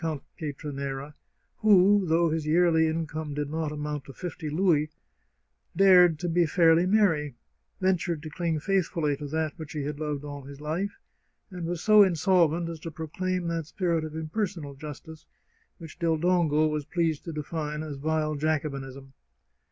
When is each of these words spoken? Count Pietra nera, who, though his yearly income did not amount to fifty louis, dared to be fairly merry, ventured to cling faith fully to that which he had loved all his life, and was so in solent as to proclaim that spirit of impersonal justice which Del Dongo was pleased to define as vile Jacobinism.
Count 0.03 0.23
Pietra 0.35 0.71
nera, 0.73 1.13
who, 1.57 2.07
though 2.07 2.31
his 2.31 2.47
yearly 2.47 2.87
income 2.87 3.35
did 3.35 3.51
not 3.51 3.71
amount 3.71 4.05
to 4.05 4.13
fifty 4.13 4.49
louis, 4.49 4.89
dared 5.75 6.17
to 6.17 6.27
be 6.27 6.47
fairly 6.47 6.87
merry, 6.87 7.35
ventured 7.79 8.23
to 8.23 8.29
cling 8.31 8.59
faith 8.59 8.87
fully 8.87 9.15
to 9.15 9.27
that 9.27 9.53
which 9.59 9.73
he 9.73 9.83
had 9.83 9.99
loved 9.99 10.23
all 10.23 10.41
his 10.41 10.59
life, 10.59 10.97
and 11.51 11.67
was 11.67 11.83
so 11.83 12.01
in 12.01 12.15
solent 12.15 12.67
as 12.67 12.79
to 12.79 12.89
proclaim 12.89 13.45
that 13.47 13.67
spirit 13.67 14.03
of 14.03 14.15
impersonal 14.15 14.73
justice 14.73 15.27
which 15.77 15.99
Del 15.99 16.17
Dongo 16.17 16.65
was 16.65 16.83
pleased 16.85 17.23
to 17.25 17.31
define 17.31 17.83
as 17.83 17.97
vile 17.97 18.33
Jacobinism. 18.33 19.13